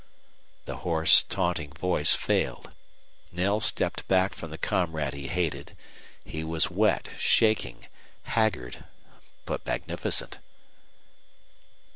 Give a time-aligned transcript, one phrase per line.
[0.65, 2.71] The hoarse, taunting voice failed.
[3.31, 5.77] Knell stepped back from the comrade he hated.
[6.25, 7.85] He was wet, shaking,
[8.23, 8.83] haggard,
[9.45, 10.39] but magnificent.